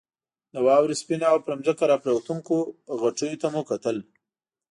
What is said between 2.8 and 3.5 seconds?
غټیو ته